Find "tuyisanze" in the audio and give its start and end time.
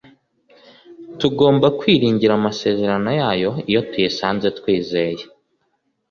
3.89-4.47